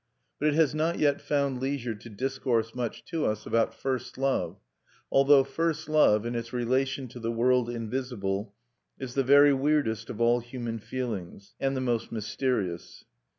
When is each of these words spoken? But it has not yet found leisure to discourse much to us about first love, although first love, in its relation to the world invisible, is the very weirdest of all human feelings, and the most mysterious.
But 0.39 0.47
it 0.47 0.53
has 0.55 0.73
not 0.73 0.97
yet 0.97 1.21
found 1.21 1.59
leisure 1.61 1.93
to 1.93 2.09
discourse 2.09 2.73
much 2.73 3.05
to 3.05 3.23
us 3.27 3.45
about 3.45 3.71
first 3.75 4.17
love, 4.17 4.57
although 5.11 5.43
first 5.43 5.87
love, 5.87 6.25
in 6.25 6.33
its 6.33 6.51
relation 6.51 7.07
to 7.09 7.19
the 7.19 7.31
world 7.31 7.69
invisible, 7.69 8.55
is 8.99 9.13
the 9.13 9.23
very 9.23 9.53
weirdest 9.53 10.09
of 10.09 10.19
all 10.19 10.39
human 10.39 10.79
feelings, 10.79 11.53
and 11.59 11.77
the 11.77 11.81
most 11.81 12.11
mysterious. 12.11 13.05